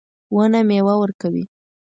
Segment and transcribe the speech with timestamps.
[0.35, 1.43] ونه میوه ورکوي